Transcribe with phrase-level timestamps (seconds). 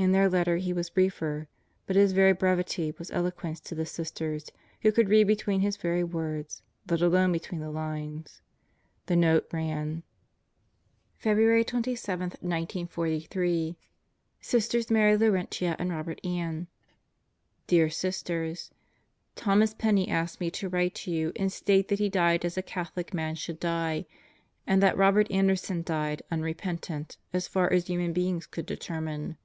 [0.00, 1.48] In their letter he was briefer,
[1.84, 4.48] but his very brevity was eloquence to the Sisters
[4.82, 8.40] who could read between his very words, let alone between the lines.
[9.06, 10.04] The note ran:
[11.20, 13.78] The Dead Live and Work 207 February 27, 1943
[14.40, 16.68] Sisters Mary Laurentia and Robert Ann
[17.66, 18.70] Dear Sisters:
[19.34, 22.62] Thomas Penney asked me to write to you and state that he died as a
[22.62, 24.06] Catholic man should die
[24.64, 29.36] and that Robert Anderson died unre pentant as far as human beings could determine.